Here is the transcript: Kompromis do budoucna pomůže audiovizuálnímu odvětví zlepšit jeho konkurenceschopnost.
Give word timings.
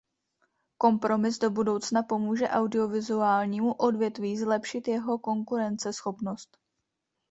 Kompromis 0.77 1.39
do 1.39 1.49
budoucna 1.49 2.03
pomůže 2.03 2.47
audiovizuálnímu 2.49 3.73
odvětví 3.73 4.37
zlepšit 4.37 4.87
jeho 4.87 5.19
konkurenceschopnost. 5.19 6.57